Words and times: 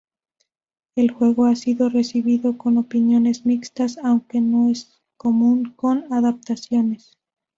El 0.95 1.11
juego 1.11 1.45
ha 1.45 1.55
sido 1.55 1.87
recibido 1.87 2.57
con 2.57 2.79
opiniones 2.79 3.45
mixtas 3.45 3.99
aunque 4.01 4.39
esto 4.39 4.67
es 4.69 5.01
común 5.15 5.73
con 5.75 6.11
adaptaciones. 6.11 7.19